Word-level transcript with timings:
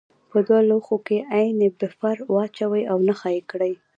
په 0.31 0.37
دوه 0.47 0.61
لوښو 0.69 0.97
کې 1.07 1.17
عین 1.35 1.59
بفر 1.79 2.17
واچوئ 2.33 2.83
او 2.91 2.97
نښه 3.07 3.29
یې 3.35 3.41
کړئ. 3.51 3.73